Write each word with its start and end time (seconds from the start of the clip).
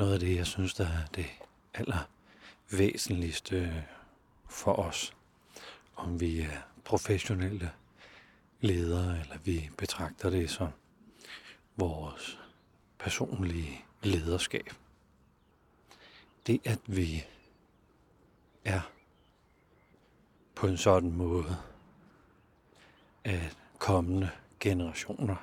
noget 0.00 0.12
af 0.12 0.20
det, 0.20 0.36
jeg 0.36 0.46
synes, 0.46 0.74
der 0.74 0.86
er 0.86 1.06
det 1.14 1.26
aller 1.74 2.08
væsentligste 2.70 3.86
for 4.48 4.72
os, 4.72 5.16
om 5.96 6.20
vi 6.20 6.40
er 6.40 6.60
professionelle 6.84 7.72
ledere, 8.60 9.20
eller 9.20 9.38
vi 9.38 9.70
betragter 9.78 10.30
det 10.30 10.50
som 10.50 10.68
vores 11.76 12.38
personlige 12.98 13.84
lederskab. 14.02 14.70
Det, 16.46 16.60
at 16.64 16.80
vi 16.86 17.24
er 18.64 18.80
på 20.54 20.66
en 20.66 20.76
sådan 20.76 21.12
måde, 21.12 21.56
at 23.24 23.56
kommende 23.78 24.30
generationer 24.60 25.36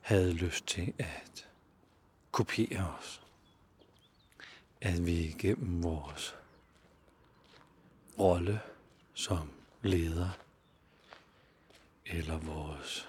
havde 0.00 0.32
lyst 0.32 0.66
til 0.66 0.92
at 0.98 1.48
kopiere 2.32 2.94
os. 2.98 3.27
At 4.80 5.06
vi 5.06 5.36
gennem 5.38 5.82
vores 5.82 6.36
rolle 8.18 8.60
som 9.14 9.50
leder, 9.82 10.30
eller 12.06 12.38
vores 12.38 13.08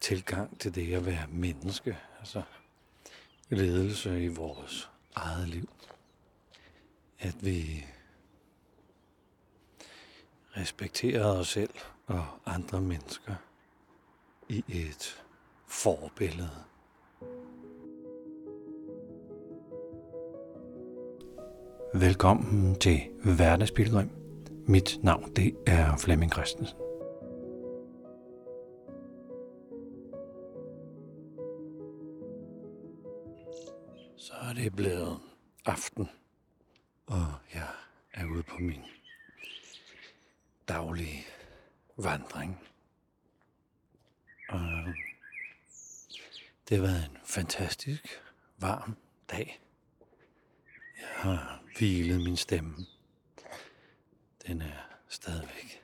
tilgang 0.00 0.60
til 0.60 0.74
det 0.74 0.94
at 0.94 1.06
være 1.06 1.26
menneske, 1.28 1.98
altså 2.18 2.42
ledelse 3.48 4.24
i 4.24 4.28
vores 4.28 4.90
eget 5.14 5.48
liv, 5.48 5.70
at 7.18 7.44
vi 7.44 7.86
respekterer 10.56 11.24
os 11.24 11.48
selv 11.48 11.74
og 12.06 12.26
andre 12.46 12.80
mennesker 12.80 13.34
i 14.48 14.64
et 14.68 15.24
forbillede. 15.66 16.64
Velkommen 22.00 22.74
til 22.74 23.00
Hverdagsbilledrøm. 23.24 24.10
Mit 24.68 24.98
navn 25.02 25.32
det 25.36 25.56
er 25.66 25.96
Flemming 25.96 26.32
Christensen. 26.32 26.76
Så 34.16 34.32
er 34.48 34.52
det 34.54 34.76
blevet 34.76 35.18
aften, 35.66 36.08
og 37.06 37.26
jeg 37.54 37.68
er 38.14 38.26
ude 38.26 38.42
på 38.42 38.56
min 38.58 38.82
daglige 40.68 41.24
vandring. 41.96 42.60
Og 44.48 44.60
det 46.68 46.76
har 46.76 46.82
været 46.82 47.10
en 47.10 47.16
fantastisk 47.24 48.22
varm 48.58 48.96
dag. 49.30 49.65
Har 51.16 51.62
hvilet 51.78 52.20
min 52.20 52.36
stemme. 52.36 52.76
Den 54.46 54.62
er 54.62 54.78
stadigvæk 55.08 55.82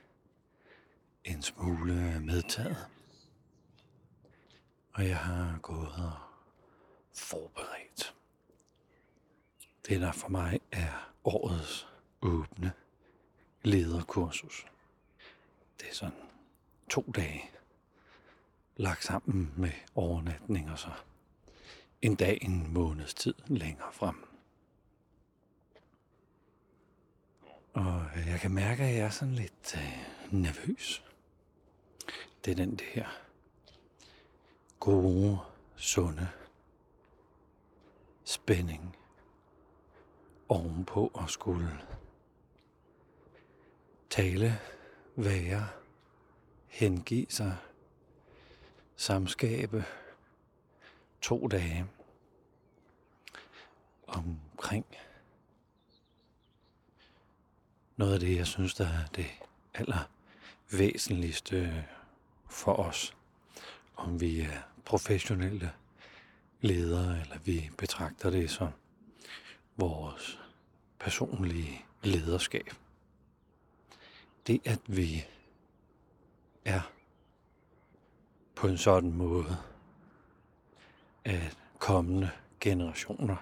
en 1.23 1.41
smule 1.41 2.19
medtaget. 2.19 2.87
Og 4.93 5.07
jeg 5.07 5.17
har 5.17 5.59
gået 5.61 5.87
og 5.87 6.13
forberedt. 7.13 8.15
Det 9.87 10.01
der 10.01 10.11
for 10.11 10.29
mig 10.29 10.59
er 10.71 11.13
årets 11.23 11.87
åbne 12.21 12.71
lederkursus. 13.63 14.65
Det 15.79 15.89
er 15.89 15.93
sådan 15.93 16.29
to 16.89 17.11
dage 17.15 17.49
lagt 18.75 19.03
sammen 19.03 19.53
med 19.57 19.71
overnatning 19.95 20.71
og 20.71 20.79
så 20.79 20.91
en 22.01 22.15
dag 22.15 22.37
en 22.41 22.73
måneds 22.73 23.13
tid 23.13 23.33
længere 23.47 23.93
frem. 23.93 24.32
Og 27.73 28.05
jeg 28.27 28.39
kan 28.39 28.51
mærke, 28.51 28.83
at 28.83 28.95
jeg 28.95 29.05
er 29.05 29.09
sådan 29.09 29.33
lidt 29.33 29.75
øh, 29.75 30.33
nervøs. 30.33 31.03
Det 32.45 32.51
er 32.51 32.55
den 32.55 32.75
der 32.75 33.05
gode, 34.79 35.39
sunde 35.75 36.29
spænding 38.23 38.97
ovenpå 40.49 41.11
at 41.23 41.29
skulle 41.29 41.79
tale, 44.09 44.59
være, 45.15 45.69
hengive 46.67 47.25
sig, 47.29 47.57
samskabe 48.95 49.85
to 51.21 51.47
dage 51.47 51.85
omkring 54.07 54.85
noget 57.97 58.13
af 58.13 58.19
det, 58.19 58.37
jeg 58.37 58.47
synes, 58.47 58.73
der 58.73 58.87
er 58.87 59.05
det 59.15 59.27
aller 59.73 60.09
væsentligste 60.71 61.85
for 62.49 62.73
os, 62.73 63.15
om 63.95 64.21
vi 64.21 64.41
er 64.41 64.61
professionelle 64.85 65.71
ledere, 66.61 67.21
eller 67.21 67.37
vi 67.37 67.69
betragter 67.77 68.29
det 68.29 68.49
som 68.49 68.69
vores 69.77 70.39
personlige 70.99 71.85
lederskab. 72.03 72.69
Det, 74.47 74.61
at 74.65 74.79
vi 74.87 75.25
er 76.65 76.81
på 78.55 78.67
en 78.67 78.77
sådan 78.77 79.13
måde, 79.13 79.57
at 81.25 81.57
kommende 81.79 82.31
generationer 82.59 83.35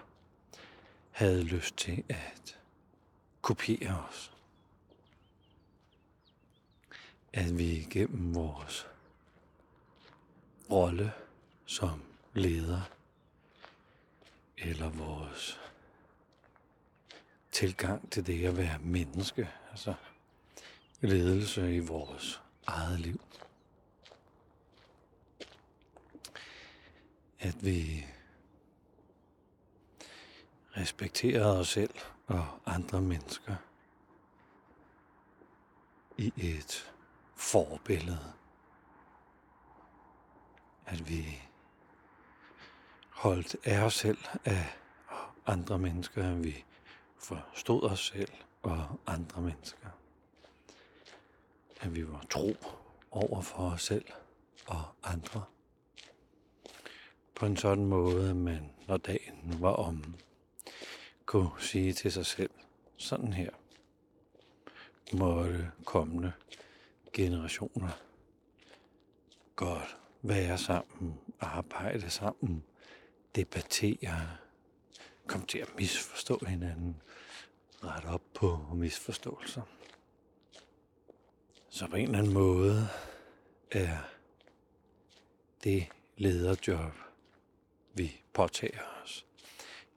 havde 1.11 1.43
lyst 1.43 1.77
til 1.77 2.03
at 2.09 2.59
kopiere 3.41 4.05
os. 4.09 4.30
At 7.33 7.57
vi 7.57 7.87
gennem 7.89 8.35
vores 8.35 8.87
rolle 10.69 11.11
som 11.65 12.01
leder, 12.33 12.81
eller 14.57 14.89
vores 14.89 15.59
tilgang 17.51 18.11
til 18.11 18.27
det 18.27 18.45
at 18.45 18.57
være 18.57 18.79
menneske, 18.79 19.49
altså 19.69 19.93
ledelse 21.01 21.75
i 21.75 21.79
vores 21.79 22.41
eget 22.67 22.99
liv. 22.99 23.21
At 27.39 27.65
vi 27.65 28.05
respekterer 30.77 31.45
os 31.45 31.67
selv 31.67 31.93
og 32.27 32.47
andre 32.65 33.01
mennesker 33.01 33.55
i 36.17 36.33
et 36.37 36.91
forbillede. 37.41 38.33
At 40.85 41.09
vi 41.09 41.41
holdt 43.09 43.55
af 43.63 43.81
os 43.85 43.93
selv 43.93 44.17
af 44.45 44.77
andre 45.45 45.79
mennesker, 45.79 46.31
at 46.31 46.43
vi 46.43 46.65
forstod 47.17 47.83
os 47.83 48.11
selv 48.15 48.31
og 48.61 48.85
andre 49.07 49.41
mennesker. 49.41 49.87
At 51.81 51.95
vi 51.95 52.07
var 52.07 52.25
tro 52.29 52.55
over 53.11 53.41
for 53.41 53.71
os 53.71 53.83
selv 53.83 54.05
og 54.67 54.83
andre. 55.03 55.43
På 57.35 57.45
en 57.45 57.57
sådan 57.57 57.85
måde, 57.85 58.29
at 58.29 58.35
man, 58.35 58.71
når 58.87 58.97
dagen 58.97 59.61
var 59.61 59.73
om, 59.73 60.15
kunne 61.25 61.51
sige 61.59 61.93
til 61.93 62.11
sig 62.11 62.25
selv, 62.25 62.51
sådan 62.97 63.33
her 63.33 63.49
måtte 65.13 65.71
kommende 65.85 66.31
generationer 67.13 67.91
godt 69.55 69.97
være 70.21 70.57
sammen, 70.57 71.19
arbejde 71.39 72.09
sammen, 72.09 72.63
debattere, 73.35 74.37
komme 75.27 75.47
til 75.47 75.57
at 75.57 75.75
misforstå 75.77 76.39
hinanden, 76.47 77.01
rette 77.83 78.05
op 78.05 78.21
på 78.33 78.65
misforståelser. 78.73 79.61
Så 81.69 81.87
på 81.87 81.95
en 81.95 82.05
eller 82.05 82.17
anden 82.17 82.33
måde 82.33 82.87
er 83.71 83.97
det 85.63 85.87
lederjob, 86.17 86.93
vi 87.93 88.21
påtager 88.33 89.01
os, 89.03 89.25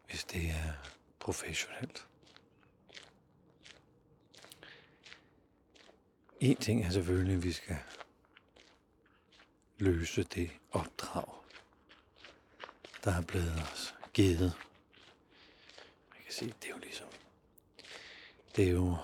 hvis 0.07 0.25
det 0.25 0.51
er 0.51 0.73
professionelt. 1.19 2.07
En 6.41 6.57
ting 6.57 6.85
er 6.85 6.91
selvfølgelig, 6.91 7.37
at 7.37 7.43
vi 7.45 7.53
skal 7.53 7.77
løse 9.79 10.23
det 10.23 10.51
opdrag, 10.71 11.35
der 13.05 13.13
er 13.13 13.23
blevet 13.23 13.63
os 13.73 13.95
givet. 14.13 14.53
Man 16.11 16.23
kan 16.25 16.33
sige, 16.33 16.55
det 16.63 16.69
er 16.69 16.71
jo 16.71 16.79
ligesom, 16.79 17.09
det 18.57 18.69
er 18.69 18.73
jo, 18.73 18.97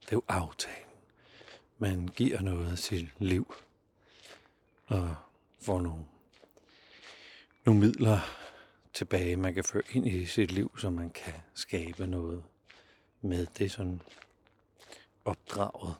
det 0.00 0.08
er 0.08 0.16
jo 0.16 0.22
aftalen. 0.28 0.88
Man 1.78 2.08
giver 2.08 2.40
noget 2.40 2.72
af 2.72 2.78
sit 2.78 3.08
liv, 3.18 3.54
og 4.86 5.16
får 5.60 5.80
nogle, 5.80 6.04
nogle 7.64 7.80
midler 7.80 8.20
tilbage, 8.92 9.36
man 9.36 9.54
kan 9.54 9.64
føre 9.64 9.82
ind 9.92 10.06
i 10.06 10.26
sit 10.26 10.52
liv, 10.52 10.78
så 10.78 10.90
man 10.90 11.10
kan 11.10 11.34
skabe 11.54 12.06
noget 12.06 12.44
med 13.20 13.46
det 13.46 13.72
sådan 13.72 14.02
opdraget. 15.28 15.96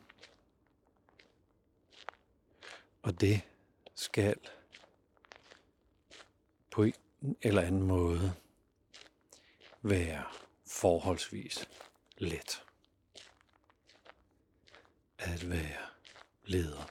Og 3.02 3.20
det 3.20 3.40
skal 3.94 4.36
på 6.70 6.82
en 6.82 6.94
eller 7.42 7.62
anden 7.62 7.82
måde 7.82 8.34
være 9.82 10.24
forholdsvis 10.66 11.68
let 12.18 12.64
at 15.18 15.50
være 15.50 15.86
leder. 16.44 16.90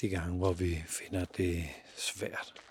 De 0.00 0.08
gange, 0.08 0.38
hvor 0.38 0.52
vi 0.52 0.84
finder 0.86 1.24
det 1.24 1.68
svært, 1.96 2.62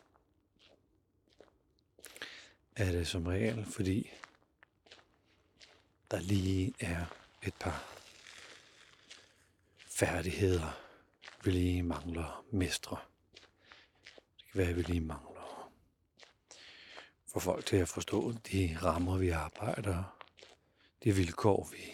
er 2.75 2.91
det 2.91 3.07
som 3.07 3.25
regel, 3.25 3.65
fordi 3.65 4.11
der 6.11 6.19
lige 6.19 6.73
er 6.79 7.24
et 7.45 7.53
par 7.59 7.83
færdigheder, 9.87 10.79
vi 11.43 11.51
lige 11.51 11.83
mangler 11.83 12.45
mestre. 12.51 12.97
Det 14.37 14.51
kan 14.51 14.59
være, 14.59 14.69
at 14.69 14.75
vi 14.75 14.81
lige 14.81 15.01
mangler 15.01 15.71
for 17.27 17.39
folk 17.39 17.65
til 17.65 17.77
at 17.77 17.89
forstå 17.89 18.31
de 18.51 18.77
rammer, 18.83 19.17
vi 19.17 19.29
arbejder, 19.29 20.03
de 21.03 21.15
vilkår, 21.15 21.69
vi, 21.71 21.93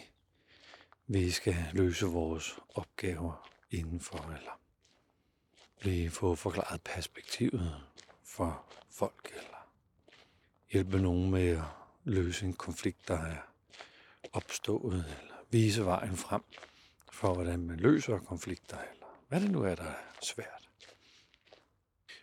vi 1.07 1.31
skal 1.31 1.55
løse 1.73 2.05
vores 2.05 2.59
opgaver 2.75 3.49
indenfor, 3.71 4.31
eller 4.37 4.59
lige 5.81 6.09
få 6.09 6.35
forklaret 6.35 6.81
perspektivet 6.81 7.83
for 8.23 8.65
folk, 8.91 9.31
eller 9.35 9.67
hjælpe 10.71 11.01
nogen 11.01 11.31
med 11.31 11.47
at 11.47 11.63
løse 12.03 12.45
en 12.45 12.53
konflikt, 12.53 13.07
der 13.07 13.19
er 13.19 13.37
opstået, 14.33 15.05
eller 15.21 15.30
vise 15.51 15.85
vejen 15.85 16.17
frem 16.17 16.43
for, 17.11 17.33
hvordan 17.33 17.59
man 17.59 17.77
løser 17.77 18.19
konflikter, 18.19 18.77
eller 18.77 19.25
hvad 19.27 19.41
det 19.41 19.51
nu 19.51 19.63
er, 19.63 19.75
der 19.75 19.83
er 19.83 20.03
svært. 20.21 20.69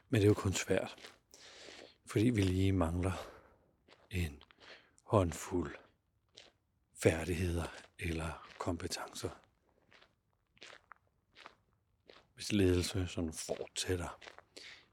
Men 0.08 0.20
det 0.20 0.24
er 0.24 0.28
jo 0.28 0.34
kun 0.34 0.52
svært, 0.52 1.12
fordi 2.06 2.24
vi 2.24 2.42
lige 2.42 2.72
mangler 2.72 3.28
en 4.10 4.42
håndfuld 5.02 5.76
færdigheder 6.94 7.66
eller 7.98 8.48
kompetencer. 8.58 9.30
Hvis 12.34 12.52
ledelse 12.52 13.06
sådan 13.06 13.32
fortsætter 13.32 14.20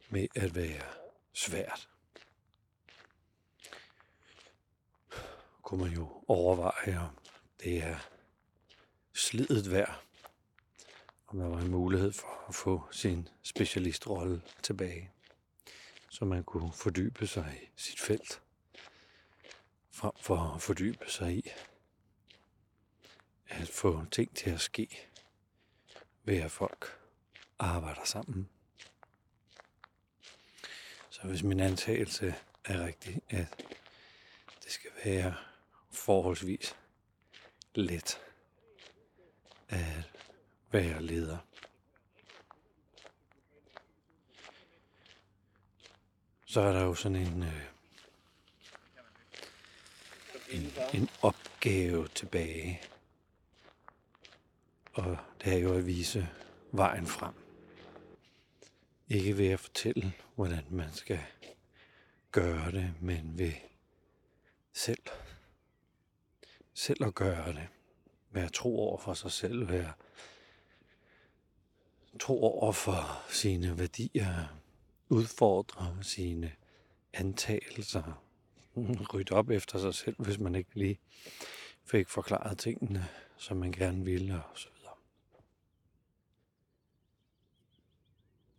med 0.10 0.28
at 0.36 0.56
være 0.56 0.94
svært, 1.34 1.90
kunne 5.62 5.84
man 5.84 5.94
jo 5.94 6.24
overveje, 6.28 7.00
om 7.00 7.18
det 7.60 7.84
er 7.84 8.15
slidet 9.16 9.72
værd, 9.72 10.04
om 11.28 11.40
der 11.40 11.48
var 11.48 11.58
en 11.58 11.72
mulighed 11.72 12.12
for 12.12 12.46
at 12.48 12.56
få 12.56 12.88
sin 12.92 13.28
specialistrolle 13.44 14.42
tilbage, 14.64 15.12
så 16.10 16.26
man 16.26 16.44
kunne 16.44 16.74
fordybe 16.74 17.28
sig 17.28 17.60
i 17.64 17.70
sit 17.76 18.00
felt, 18.00 18.42
frem 19.92 20.12
for 20.22 20.38
at 20.56 20.62
fordybe 20.62 21.06
sig 21.08 21.38
i 21.38 21.52
at 23.48 23.70
få 23.70 24.06
ting 24.12 24.36
til 24.36 24.50
at 24.50 24.62
ske 24.62 25.08
ved 26.24 26.38
at 26.38 26.52
folk 26.52 27.00
arbejder 27.60 28.04
sammen. 28.06 28.50
Så 31.10 31.22
hvis 31.28 31.44
min 31.44 31.60
antagelse 31.60 32.36
er 32.66 32.86
rigtig, 32.86 33.22
at 33.30 33.64
det 34.64 34.72
skal 34.72 34.92
være 35.06 35.36
forholdsvis 35.92 36.76
let 37.76 38.25
at 39.70 40.12
være 40.72 41.02
leder. 41.02 41.38
Så 46.46 46.62
er 46.62 46.74
der 46.74 46.82
jo 46.82 46.94
sådan 46.94 47.16
en, 47.16 47.44
øh, 47.44 47.62
en, 50.50 50.72
en 50.94 51.10
opgave 51.22 52.08
tilbage. 52.08 52.82
Og 54.94 55.18
det 55.44 55.54
er 55.54 55.58
jo 55.58 55.74
at 55.78 55.86
vise 55.86 56.30
vejen 56.72 57.08
frem. 57.08 57.34
Ikke 59.10 59.38
ved 59.38 59.48
at 59.48 59.60
fortælle, 59.60 60.14
hvordan 60.36 60.64
man 60.70 60.94
skal 60.94 61.20
gøre 62.32 62.72
det, 62.72 62.94
men 63.02 63.38
ved 63.38 63.54
selv. 64.74 65.04
Selv 66.74 67.04
at 67.06 67.16
gøre 67.16 67.54
det. 67.54 67.68
Være 68.36 68.50
tro 68.50 68.80
over 68.80 68.98
for 68.98 69.14
sig 69.14 69.32
selv. 69.32 69.70
Være 69.70 69.94
tro 72.20 72.44
over 72.44 72.72
for 72.72 73.24
sine 73.30 73.80
værdier. 73.80 74.60
Udfordre 75.10 75.98
sine 76.02 76.54
antagelser. 77.14 78.24
Rydde 79.14 79.36
op 79.36 79.50
efter 79.50 79.80
sig 79.80 79.94
selv, 79.94 80.16
hvis 80.20 80.40
man 80.40 80.56
ikke 80.56 80.70
lige 80.74 81.00
fik 81.86 82.10
forklaret 82.10 82.58
tingene, 82.58 83.08
som 83.38 83.58
man 83.58 83.72
gerne 83.72 84.06
ville 84.06 84.44
og 84.44 84.58
så 84.58 84.68
videre. 84.78 84.94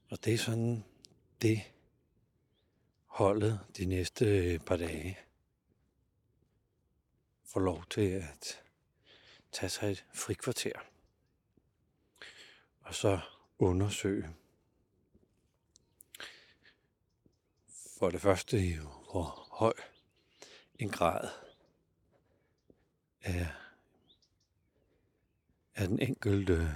Og 0.08 0.24
det 0.24 0.34
er 0.34 0.38
sådan 0.38 0.84
det 1.42 1.62
holdet 3.06 3.60
de 3.76 3.84
næste 3.84 4.60
par 4.66 4.76
dage 4.76 5.18
får 7.44 7.60
lov 7.60 7.84
til 7.90 8.10
at 8.10 8.65
tage 9.56 9.70
sig 9.70 9.90
et 9.90 10.04
frikvarter. 10.14 10.80
Og 12.80 12.94
så 12.94 13.20
undersøge. 13.58 14.34
For 17.98 18.10
det 18.10 18.20
første 18.20 18.58
jo, 18.58 18.88
hvor 19.10 19.48
høj 19.52 19.72
en 20.78 20.90
grad 20.90 21.28
af, 23.22 23.48
af 25.74 25.88
den 25.88 26.00
enkelte 26.00 26.52
øh, 26.52 26.70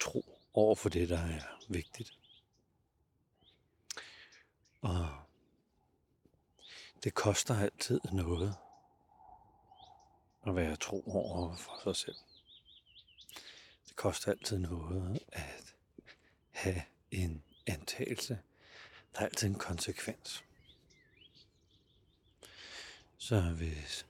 tro 0.00 0.38
over 0.54 0.74
for 0.74 0.88
det, 0.88 1.08
der 1.08 1.18
er 1.18 1.64
vigtigt. 1.68 2.18
Og 4.80 5.08
det 7.04 7.14
koster 7.14 7.58
altid 7.58 8.00
noget 8.12 8.56
at 10.46 10.56
være 10.56 10.76
tro 10.76 11.02
over 11.06 11.56
for 11.56 11.80
sig 11.82 11.96
selv. 11.96 12.16
Det 13.88 13.96
koster 13.96 14.30
altid 14.30 14.58
noget 14.58 15.20
at 15.32 15.74
have 16.50 16.82
en 17.10 17.42
antagelse. 17.66 18.38
Der 19.12 19.20
er 19.20 19.24
altid 19.24 19.48
en 19.48 19.58
konsekvens. 19.58 20.44
Så 23.16 23.40
hvis 23.40 24.06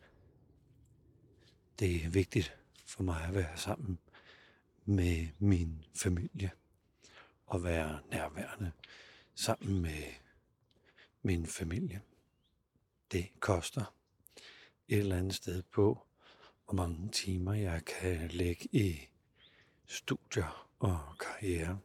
det 1.79 2.05
er 2.05 2.09
vigtigt 2.09 2.57
for 2.87 3.03
mig 3.03 3.25
at 3.25 3.35
være 3.35 3.59
sammen 3.59 3.99
med 4.85 5.29
min 5.39 5.85
familie 5.95 6.51
og 7.47 7.65
være 7.65 8.01
nærværende 8.11 8.73
sammen 9.35 9.83
med 9.83 10.03
min 11.23 11.47
familie. 11.47 12.01
Det 13.13 13.31
koster 13.41 13.95
et 14.89 14.99
eller 14.99 15.17
andet 15.17 15.35
sted 15.35 15.63
på 15.63 16.07
hvor 16.73 16.87
mange 16.87 17.09
timer 17.09 17.53
jeg 17.53 17.85
kan 17.85 18.29
lægge 18.29 18.69
i 18.73 19.09
studier 19.87 20.69
og 20.79 21.19
karriere. 21.21 21.79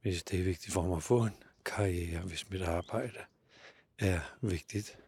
Hvis 0.00 0.22
det 0.22 0.40
er 0.40 0.44
vigtigt 0.44 0.72
for 0.72 0.82
mig 0.82 0.96
at 0.96 1.02
få 1.02 1.24
en 1.24 1.42
karriere, 1.64 2.22
hvis 2.22 2.50
mit 2.50 2.62
arbejde 2.62 3.18
er 3.98 4.20
vigtigt, 4.40 4.98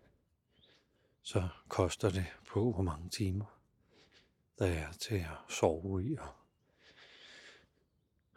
så 1.23 1.49
koster 1.69 2.11
det 2.11 2.27
på, 2.47 2.73
hvor 2.73 2.83
mange 2.83 3.09
timer 3.09 3.61
der 4.59 4.67
er 4.67 4.93
til 4.93 5.15
at 5.17 5.37
sove 5.49 6.05
i 6.05 6.17
og 6.17 6.35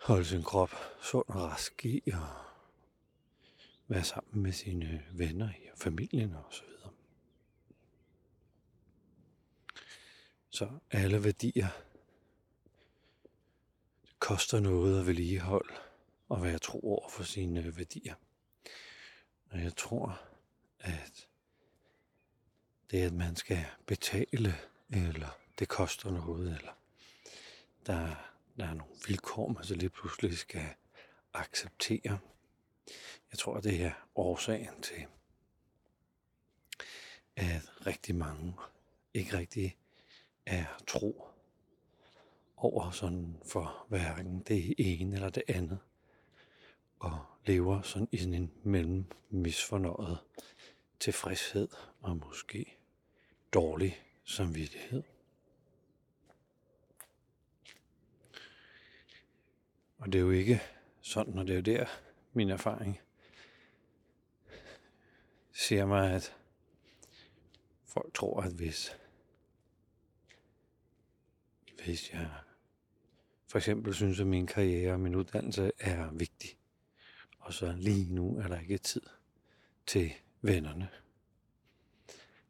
holde 0.01 0.25
sin 0.25 0.43
krop 0.43 0.71
sund 1.01 1.25
og 1.27 1.35
rask 1.35 1.85
i 1.85 2.11
og 2.13 2.27
være 3.87 4.03
sammen 4.03 4.43
med 4.43 4.51
sine 4.51 5.05
venner 5.11 5.49
og 5.71 5.77
familien 5.77 6.33
og 6.33 6.45
så 6.49 6.63
videre. 6.65 6.71
Så 10.51 10.69
alle 10.91 11.23
værdier 11.23 11.67
det 14.01 14.19
koster 14.19 14.59
noget 14.59 14.99
at 14.99 15.07
vedligeholde 15.07 15.73
og 16.29 16.43
være 16.43 16.59
tro 16.59 16.79
over 16.83 17.09
for 17.09 17.23
sine 17.23 17.59
øh, 17.59 17.77
værdier. 17.77 18.15
Og 19.49 19.63
jeg 19.63 19.75
tror, 19.75 20.21
at 20.79 21.27
det, 22.91 23.01
at 23.01 23.13
man 23.13 23.35
skal 23.35 23.65
betale, 23.85 24.55
eller 24.89 25.37
det 25.59 25.67
koster 25.67 26.11
noget, 26.11 26.57
eller 26.57 26.77
der, 27.85 28.15
der 28.57 28.65
er 28.65 28.73
nogle 28.73 28.95
vilkår, 29.07 29.47
man 29.47 29.63
så 29.63 29.75
lige 29.75 29.89
pludselig 29.89 30.37
skal 30.37 30.67
acceptere. 31.33 32.19
Jeg 33.31 33.39
tror, 33.39 33.59
det 33.59 33.81
er 33.81 33.93
årsagen 34.15 34.81
til, 34.81 35.05
at 37.35 37.85
rigtig 37.85 38.15
mange 38.15 38.55
ikke 39.13 39.37
rigtig 39.37 39.77
er 40.45 40.65
tro 40.87 41.27
over 42.57 42.91
sådan 42.91 43.37
for 43.45 43.85
hverken 43.89 44.39
det 44.39 44.75
ene 44.77 45.15
eller 45.15 45.29
det 45.29 45.43
andet, 45.47 45.79
og 46.99 47.25
lever 47.45 47.81
sådan 47.81 48.07
i 48.11 48.17
sådan 48.17 48.33
en 48.33 48.51
mellem 48.63 49.05
misfornøjet 49.29 50.19
tilfredshed 50.99 51.67
og 52.01 52.17
måske 52.17 52.77
dårlig 53.53 54.01
samvittighed. 54.23 55.03
Og 59.97 60.13
det 60.13 60.15
er 60.15 60.23
jo 60.23 60.31
ikke 60.31 60.61
sådan, 61.01 61.37
og 61.37 61.47
det 61.47 61.51
er 61.51 61.55
jo 61.55 61.61
der, 61.61 61.85
min 62.33 62.49
erfaring 62.49 62.99
siger 65.51 65.85
mig, 65.85 66.11
at 66.11 66.35
folk 67.85 68.13
tror, 68.13 68.41
at 68.41 68.51
hvis, 68.51 68.97
hvis 71.85 72.13
jeg 72.13 72.29
for 73.47 73.57
eksempel 73.57 73.93
synes, 73.93 74.19
at 74.19 74.27
min 74.27 74.47
karriere 74.47 74.93
og 74.93 74.99
min 74.99 75.15
uddannelse 75.15 75.71
er 75.79 76.11
vigtig, 76.11 76.49
og 77.39 77.53
så 77.53 77.73
lige 77.77 78.13
nu 78.13 78.37
er 78.37 78.47
der 78.47 78.59
ikke 78.59 78.77
tid 78.77 79.01
til 79.85 80.13
vennerne, 80.41 80.89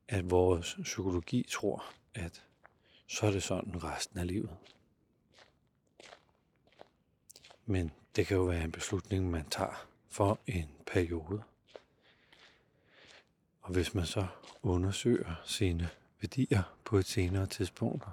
at 0.07 0.31
vores 0.31 0.77
psykologi 0.83 1.45
tror, 1.49 1.85
at 2.13 2.43
så 3.07 3.25
er 3.25 3.31
det 3.31 3.43
sådan 3.43 3.83
resten 3.83 4.19
af 4.19 4.27
livet. 4.27 4.57
Men 7.65 7.91
det 8.15 8.27
kan 8.27 8.37
jo 8.37 8.43
være 8.43 8.63
en 8.63 8.71
beslutning, 8.71 9.31
man 9.31 9.49
tager 9.49 9.87
for 10.09 10.39
en 10.47 10.69
periode. 10.87 11.43
Og 13.61 13.71
hvis 13.71 13.93
man 13.93 14.05
så 14.05 14.27
undersøger 14.61 15.41
sine 15.45 15.89
værdier 16.21 16.77
på 16.85 16.97
et 16.97 17.05
senere 17.05 17.47
tidspunkt 17.47 18.03
og 18.03 18.11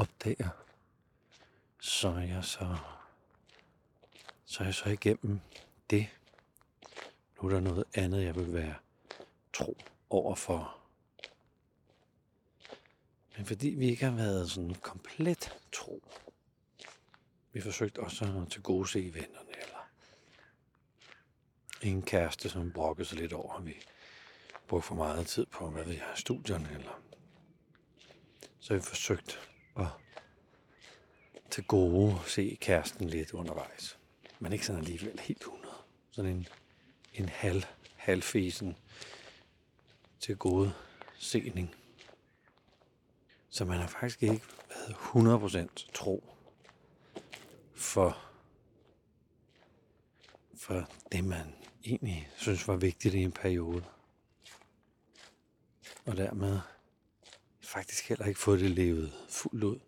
opdager, 0.00 0.48
så 1.80 2.08
er 2.08 2.20
jeg 2.20 2.44
så, 2.44 2.76
så 4.44 4.60
er 4.60 4.64
jeg 4.64 4.74
så 4.74 4.88
igennem 4.88 5.40
det. 5.90 6.08
Nu 7.36 7.48
er 7.48 7.52
der 7.52 7.60
noget 7.60 7.84
andet, 7.94 8.24
jeg 8.24 8.36
vil 8.36 8.52
være 8.52 8.74
tro 9.52 9.76
overfor. 10.10 10.76
Men 13.36 13.46
fordi 13.46 13.68
vi 13.68 13.88
ikke 13.88 14.04
har 14.04 14.16
været 14.16 14.50
sådan 14.50 14.74
komplet 14.74 15.58
tro, 15.72 16.02
vi 17.52 17.60
forsøgte 17.60 17.98
også 18.00 18.24
at 18.24 18.52
til 18.52 18.62
gode 18.62 18.88
se 18.88 19.14
vennerne, 19.14 19.50
eller 19.62 19.88
en 21.82 22.02
kæreste, 22.02 22.48
som 22.48 22.72
brokkede 22.72 23.08
sig 23.08 23.18
lidt 23.18 23.32
over, 23.32 23.54
at 23.54 23.66
vi 23.66 23.74
brugte 24.68 24.86
for 24.86 24.94
meget 24.94 25.26
tid 25.26 25.46
på, 25.46 25.70
hvad 25.70 25.84
ved 25.84 25.94
jeg, 25.94 26.12
studierne, 26.14 26.70
eller 26.72 27.02
så 28.60 28.74
har 28.74 28.80
vi 28.80 28.86
forsøgt 28.86 29.49
at 29.76 29.86
til 31.50 31.64
gode 31.64 32.18
se 32.26 32.58
kæresten 32.60 33.08
lidt 33.08 33.32
undervejs. 33.32 33.98
Men 34.38 34.52
ikke 34.52 34.66
sådan 34.66 34.82
alligevel 34.82 35.20
helt 35.20 35.40
100. 35.40 35.74
Sådan 36.10 36.30
en, 36.30 36.48
en 37.14 37.28
halv, 37.28 37.64
halvfesen 37.96 38.76
til 40.20 40.36
gode 40.36 40.74
sening. 41.14 41.74
Så 43.50 43.64
man 43.64 43.78
har 43.78 43.86
faktisk 43.86 44.22
ikke 44.22 44.42
været 44.68 45.68
100% 45.68 45.92
tro 45.92 46.24
for, 47.74 48.18
for 50.54 50.88
det, 51.12 51.24
man 51.24 51.54
egentlig 51.84 52.30
synes 52.36 52.68
var 52.68 52.76
vigtigt 52.76 53.14
i 53.14 53.22
en 53.22 53.32
periode. 53.32 53.84
Og 56.06 56.16
dermed 56.16 56.60
faktisk 57.70 58.08
heller 58.08 58.26
ikke 58.26 58.40
fået 58.40 58.60
det 58.60 58.70
levet 58.70 59.12
fuldt 59.28 59.64
ud. 59.64 59.80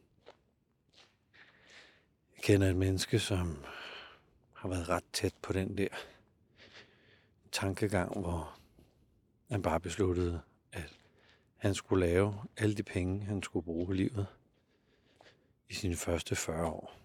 Jeg 2.37 2.43
kender 2.43 2.71
et 2.71 2.77
menneske, 2.77 3.19
som 3.19 3.65
har 4.53 4.69
været 4.69 4.89
ret 4.89 5.05
tæt 5.12 5.35
på 5.43 5.53
den 5.53 5.79
der 5.79 5.89
tankegang, 7.53 8.21
hvor 8.21 8.59
han 9.51 9.62
bare 9.62 9.81
besluttede, 9.81 10.41
at 10.73 10.99
han 11.57 11.75
skulle 11.75 12.07
lave 12.07 12.45
alle 12.57 12.75
de 12.75 12.83
penge, 12.83 13.25
han 13.25 13.43
skulle 13.43 13.65
bruge 13.65 13.95
i 13.95 13.97
livet 13.97 14.27
i 15.69 15.75
sine 15.75 15.97
første 15.97 16.37
40 16.37 16.67
år. 16.67 16.99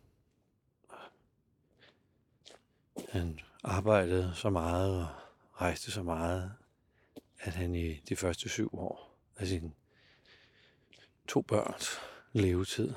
Han 3.10 3.40
arbejdede 3.64 4.32
så 4.36 4.50
meget 4.50 5.00
og 5.02 5.08
rejste 5.62 5.92
så 5.92 6.04
meget, 6.04 6.54
at 7.40 7.54
han 7.54 7.76
i 7.76 7.94
de 7.94 8.16
første 8.16 8.50
syv 8.50 8.70
år 8.74 9.18
af 9.38 9.48
sin 9.48 9.74
to 11.28 11.42
børns 11.42 11.90
levetid 12.34 12.94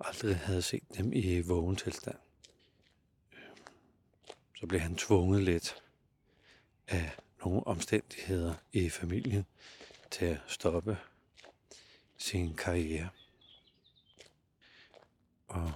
aldrig 0.00 0.36
havde 0.36 0.62
set 0.62 0.84
dem 0.96 1.12
i 1.12 1.40
vågen 1.40 1.76
tilstand. 1.76 2.18
Så 4.56 4.66
blev 4.66 4.80
han 4.80 4.96
tvunget 4.96 5.42
lidt 5.42 5.82
af 6.88 7.16
nogle 7.44 7.66
omstændigheder 7.66 8.54
i 8.72 8.88
familien 8.88 9.46
til 10.10 10.24
at 10.24 10.40
stoppe 10.46 10.98
sin 12.16 12.56
karriere. 12.56 13.08
Og 15.48 15.72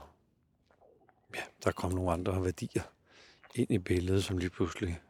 ja, 1.35 1.43
der 1.65 1.73
kom 1.73 1.93
nogle 1.93 2.12
andre 2.12 2.45
værdier 2.45 2.83
ind 3.55 3.71
i 3.71 3.79
billedet, 3.79 4.25
som 4.25 4.38
lige 4.38 4.50
pludselig 4.50 5.00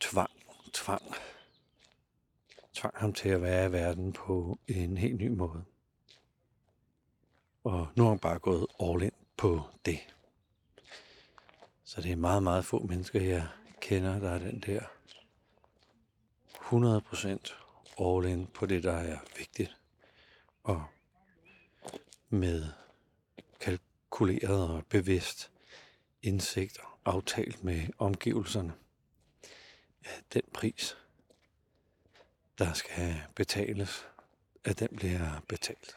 tvang, 0.00 0.30
tvang, 0.72 1.02
tvang 2.74 2.94
ham 2.96 3.12
til 3.12 3.28
at 3.28 3.42
være 3.42 3.68
i 3.68 3.72
verden 3.72 4.12
på 4.12 4.58
en 4.68 4.96
helt 4.96 5.16
ny 5.16 5.28
måde. 5.28 5.64
Og 7.64 7.88
nu 7.96 8.02
har 8.02 8.10
han 8.10 8.18
bare 8.18 8.38
gået 8.38 8.66
all 8.80 9.02
in 9.02 9.10
på 9.36 9.60
det. 9.84 9.98
Så 11.84 12.00
det 12.00 12.12
er 12.12 12.16
meget, 12.16 12.42
meget 12.42 12.64
få 12.64 12.78
mennesker, 12.78 13.20
jeg 13.20 13.48
kender, 13.80 14.18
der 14.18 14.30
er 14.30 14.38
den 14.38 14.60
der 14.60 14.80
100% 16.54 18.02
all 18.02 18.26
in 18.26 18.46
på 18.46 18.66
det, 18.66 18.82
der 18.82 18.92
er 18.92 19.18
vigtigt. 19.36 19.76
Og 20.62 20.84
med 22.28 22.64
kalkuleret 23.60 24.70
og 24.70 24.84
bevidst 24.88 25.50
indsigt 26.22 26.78
og 26.78 27.14
aftalt 27.14 27.64
med 27.64 27.86
omgivelserne, 27.98 28.72
at 30.04 30.24
den 30.34 30.42
pris, 30.54 30.96
der 32.62 32.72
skal 32.72 33.22
betales, 33.34 34.06
at 34.64 34.78
den 34.78 34.88
bliver 34.96 35.40
betalt. 35.48 35.96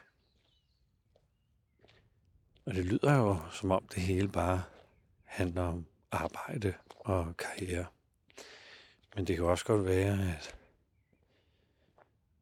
Og 2.65 2.75
det 2.75 2.85
lyder 2.85 3.15
jo 3.15 3.39
som 3.51 3.71
om 3.71 3.87
det 3.87 4.03
hele 4.03 4.27
bare 4.27 4.63
handler 5.23 5.61
om 5.61 5.85
arbejde 6.11 6.73
og 6.89 7.37
karriere. 7.37 7.85
Men 9.15 9.27
det 9.27 9.35
kan 9.35 9.45
også 9.45 9.65
godt 9.65 9.85
være, 9.85 10.35
at 10.35 10.55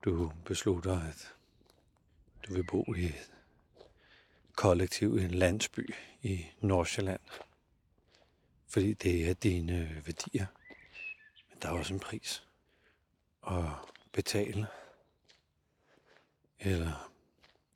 du 0.06 0.32
beslutter, 0.46 1.02
at 1.02 1.34
du 2.48 2.54
vil 2.54 2.64
bo 2.64 2.94
i 2.94 3.06
et 3.06 3.32
kollektiv 4.56 5.18
i 5.18 5.24
en 5.24 5.32
landsby 5.32 5.94
i 6.22 6.46
Nordsjælland. 6.62 7.22
Fordi 8.68 8.94
det 8.94 9.30
er 9.30 9.34
dine 9.34 10.02
værdier. 10.06 10.46
Men 11.50 11.58
der 11.62 11.68
er 11.70 11.74
også 11.74 11.94
en 11.94 12.00
pris 12.00 12.48
Og 13.42 13.93
betale. 14.14 14.68
Eller 16.60 17.12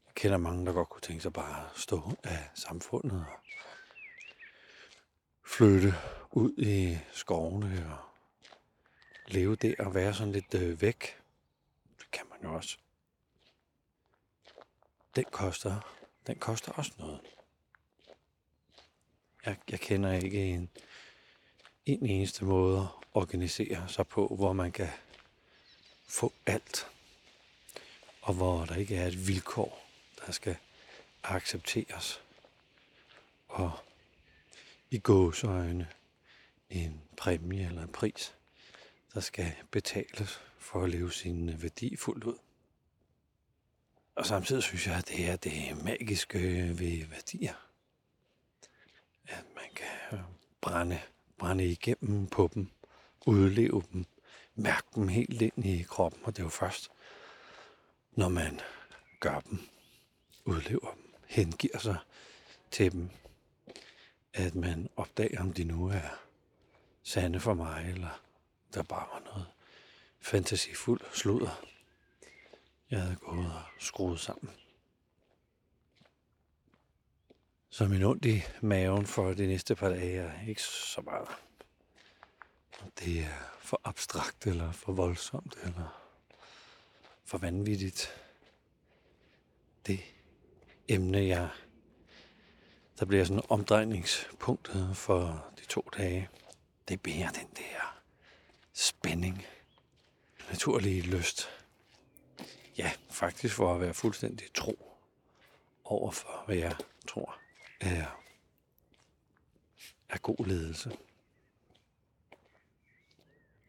jeg 0.05 0.15
kender 0.15 0.37
mange, 0.37 0.65
der 0.65 0.73
godt 0.73 0.89
kunne 0.89 1.01
tænke 1.01 1.21
sig 1.21 1.33
bare 1.33 1.65
at 1.65 1.79
stå 1.79 2.01
af 2.23 2.49
samfundet 2.53 3.25
og 3.29 3.39
flytte 5.45 5.93
ud 6.31 6.53
i 6.57 6.97
skovene 7.11 7.91
og 7.91 7.97
leve 9.27 9.55
der 9.55 9.73
og 9.79 9.95
være 9.95 10.13
sådan 10.13 10.33
lidt 10.33 10.53
øh, 10.53 10.81
væk. 10.81 11.17
Det 11.99 12.11
kan 12.11 12.25
man 12.29 12.39
jo 12.43 12.55
også. 12.55 12.77
Den 15.15 15.25
koster, 15.31 15.97
den 16.27 16.39
koster 16.39 16.71
også 16.71 16.91
noget. 16.97 17.21
Jeg, 19.45 19.57
jeg 19.69 19.79
kender 19.79 20.13
ikke 20.13 20.45
en, 20.45 20.69
en 21.85 22.05
eneste 22.05 22.45
måde 22.45 22.79
at 22.79 22.87
organisere 23.13 23.87
sig 23.87 24.07
på, 24.07 24.35
hvor 24.35 24.53
man 24.53 24.71
kan 24.71 24.89
få 26.07 26.33
alt, 26.45 26.87
og 28.21 28.33
hvor 28.33 28.65
der 28.65 28.75
ikke 28.75 28.95
er 28.95 29.07
et 29.07 29.27
vilkår, 29.27 29.89
der 30.25 30.31
skal 30.31 30.57
accepteres. 31.23 32.21
Og 33.47 33.71
i 34.91 34.97
gåsøjne 34.99 35.87
en 36.69 37.01
præmie 37.17 37.65
eller 37.65 37.81
en 37.81 37.91
pris, 37.91 38.35
der 39.13 39.19
skal 39.19 39.55
betales 39.71 40.41
for 40.57 40.83
at 40.83 40.89
leve 40.89 41.11
sin 41.11 41.61
værdi 41.61 41.95
fuldt 41.95 42.23
ud. 42.23 42.37
Og 44.15 44.25
samtidig 44.25 44.63
synes 44.63 44.87
jeg, 44.87 44.95
at 44.95 45.07
det 45.07 45.29
er 45.29 45.35
det 45.35 45.83
magiske 45.83 46.39
ved 46.79 47.05
værdier. 47.05 47.53
At 49.27 49.45
man 49.55 49.69
kan 49.75 50.19
brænde, 50.61 51.01
brænde 51.37 51.65
igennem 51.65 52.27
på 52.27 52.49
dem 52.53 52.69
udleve 53.27 53.83
dem, 53.93 54.05
mærke 54.57 54.87
dem 54.95 55.07
helt 55.07 55.41
ind 55.41 55.65
i 55.65 55.83
kroppen, 55.83 56.21
og 56.23 56.35
det 56.35 56.39
er 56.39 56.45
jo 56.45 56.49
først, 56.49 56.91
når 58.11 58.29
man 58.29 58.59
gør 59.19 59.39
dem, 59.39 59.59
udlever 60.45 60.91
dem, 60.93 61.13
hengiver 61.27 61.79
sig 61.79 61.97
til 62.71 62.91
dem, 62.91 63.09
at 64.33 64.55
man 64.55 64.89
opdager, 64.95 65.41
om 65.41 65.53
de 65.53 65.63
nu 65.63 65.87
er 65.87 66.09
sande 67.03 67.39
for 67.39 67.53
mig, 67.53 67.89
eller 67.89 68.21
der 68.73 68.83
bare 68.83 69.07
var 69.13 69.21
noget 69.25 69.47
fantasifuld 70.21 71.01
sludder, 71.13 71.63
jeg 72.91 73.01
havde 73.01 73.15
gået 73.15 73.45
og 73.45 73.63
skruet 73.79 74.19
sammen. 74.19 74.53
Så 77.69 77.87
min 77.87 78.03
ondt 78.03 78.25
i 78.25 78.41
maven 78.61 79.05
for 79.05 79.33
de 79.33 79.47
næste 79.47 79.75
par 79.75 79.89
dage 79.89 80.17
er 80.17 80.47
ikke 80.47 80.61
så 80.61 81.01
meget. 81.01 81.27
Det 82.99 83.19
er 83.19 83.53
for 83.59 83.81
abstrakt, 83.83 84.47
eller 84.47 84.71
for 84.71 84.91
voldsomt, 84.91 85.55
eller 85.63 86.01
for 87.25 87.37
vanvittigt. 87.37 88.09
Det 89.85 89.99
emne, 90.87 91.25
jeg 91.27 91.49
der 92.99 93.05
bliver 93.05 93.23
sådan 93.23 93.43
omdrejningspunktet 93.49 94.87
øh, 94.89 94.95
for 94.95 95.45
de 95.59 95.65
to 95.65 95.89
dage. 95.97 96.29
Det 96.87 97.01
bliver 97.01 97.29
den 97.29 97.47
der 97.57 97.99
spænding, 98.73 99.45
naturlige 100.49 101.01
lyst. 101.01 101.49
Ja, 102.77 102.91
faktisk 103.09 103.55
for 103.55 103.73
at 103.73 103.81
være 103.81 103.93
fuldstændig 103.93 104.53
tro 104.53 104.93
over 105.83 106.11
for, 106.11 106.43
hvad 106.45 106.55
jeg 106.55 106.75
tror 107.07 107.37
er, 107.79 108.05
er 110.09 110.17
god 110.17 110.45
ledelse. 110.45 110.97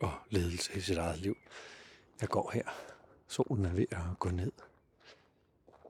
Og 0.01 0.13
ledelse 0.31 0.75
i 0.75 0.81
sit 0.81 0.99
eget 0.99 1.19
liv. 1.19 1.37
Jeg 2.21 2.29
går 2.29 2.51
her. 2.55 2.63
Solen 3.29 3.65
er 3.65 3.73
ved 3.73 3.87
at 3.91 4.19
gå 4.19 4.31
ned. 4.31 4.53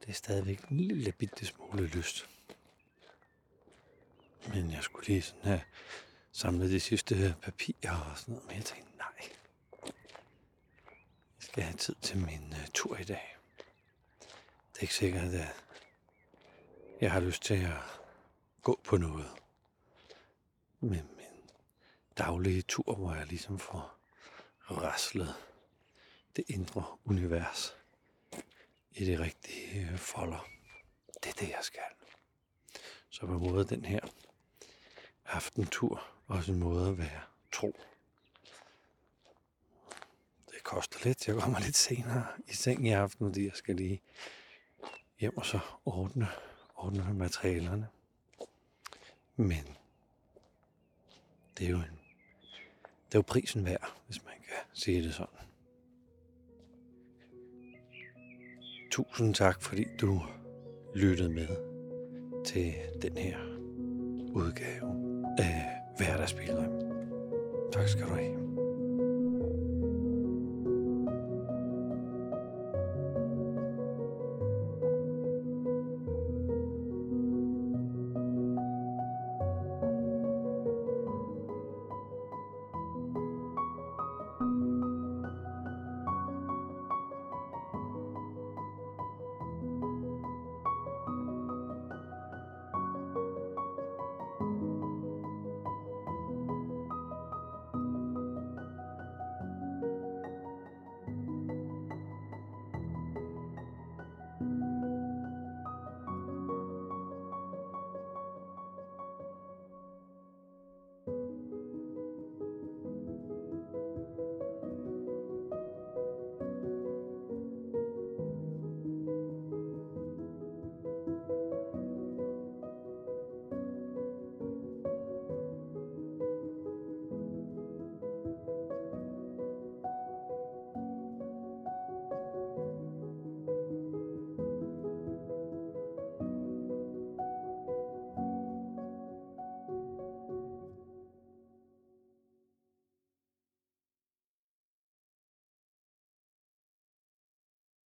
Det 0.00 0.08
er 0.08 0.12
stadigvæk 0.12 0.60
en 0.70 0.76
lille 0.80 1.12
bitte 1.12 1.46
smule 1.46 1.86
lyst. 1.86 2.28
Men 4.48 4.70
jeg 4.72 4.82
skulle 4.82 5.06
lige 5.06 5.22
sådan 5.22 5.44
have 5.44 5.60
samlet 6.32 6.70
de 6.70 6.80
sidste 6.80 7.36
papirer 7.42 8.10
og 8.10 8.18
sådan 8.18 8.34
noget. 8.34 8.46
Men 8.46 8.56
jeg 8.56 8.64
tænkte, 8.64 8.96
nej. 8.96 9.30
Jeg 11.36 11.42
skal 11.42 11.62
have 11.62 11.76
tid 11.76 11.94
til 12.02 12.18
min 12.18 12.52
uh, 12.52 12.66
tur 12.74 12.96
i 12.96 13.04
dag. 13.04 13.36
Det 14.72 14.78
er 14.78 14.82
ikke 14.82 14.94
sikkert, 14.94 15.34
at 15.34 15.54
jeg 17.00 17.12
har 17.12 17.20
lyst 17.20 17.42
til 17.42 17.54
at 17.54 18.00
gå 18.62 18.80
på 18.84 18.96
noget. 18.96 19.30
Men 20.80 20.90
min 20.90 21.50
daglige 22.18 22.62
tur, 22.62 22.94
hvor 22.94 23.14
jeg 23.14 23.26
ligesom 23.26 23.58
får 23.58 23.97
raslede 24.70 25.34
det 26.36 26.44
indre 26.48 26.84
univers 27.04 27.76
i 28.92 29.04
det 29.04 29.20
rigtige 29.20 29.80
øh, 29.80 29.98
folder. 29.98 30.48
Det 31.24 31.28
er 31.30 31.34
det, 31.40 31.48
jeg 31.48 31.58
skal. 31.62 31.82
Så 33.10 33.26
på 33.26 33.38
måde 33.38 33.64
den 33.64 33.84
her 33.84 34.00
aftentur 35.24 36.10
også 36.26 36.52
en 36.52 36.58
måde 36.58 36.88
at 36.88 36.98
være 36.98 37.22
tro. 37.52 37.80
Det 40.50 40.62
koster 40.62 40.98
lidt. 41.04 41.28
Jeg 41.28 41.36
kommer 41.36 41.58
lidt 41.58 41.76
senere 41.76 42.26
i 42.46 42.52
seng 42.52 42.88
i 42.88 42.90
aften, 42.90 43.26
fordi 43.26 43.44
jeg 43.44 43.54
skal 43.54 43.76
lige 43.76 44.02
hjem 45.20 45.36
og 45.36 45.46
så 45.46 45.58
ordne, 45.84 46.28
ordne 46.74 47.14
materialerne. 47.14 47.88
Men 49.36 49.76
det 51.58 51.66
er 51.66 51.70
jo 51.70 51.76
en, 51.76 51.97
det 53.08 53.14
er 53.14 53.18
jo 53.18 53.22
prisen 53.22 53.64
værd, 53.64 53.94
hvis 54.06 54.24
man 54.24 54.34
kan 54.34 54.56
sige 54.72 55.02
det 55.02 55.14
sådan. 55.14 55.34
Tusind 58.90 59.34
tak, 59.34 59.62
fordi 59.62 59.84
du 60.00 60.22
lyttede 60.94 61.28
med 61.28 61.48
til 62.44 62.74
den 63.02 63.18
her 63.18 63.38
udgave 64.34 65.24
af 65.38 65.78
Hverdagsbilrem. 65.96 66.72
Tak 67.72 67.88
skal 67.88 68.04
du 68.04 68.14
have. 68.14 68.47